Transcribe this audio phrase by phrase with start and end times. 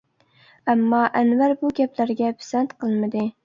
[0.71, 3.33] ئەمما، ئەنۋەر بۇ گەپلەرگە پىسەنت قىلمىدى.